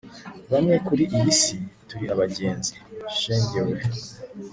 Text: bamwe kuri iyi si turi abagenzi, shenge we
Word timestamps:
bamwe 0.51 0.75
kuri 0.87 1.03
iyi 1.15 1.31
si 1.41 1.55
turi 1.87 2.05
abagenzi, 2.13 2.73
shenge 3.19 3.59
we 3.67 3.77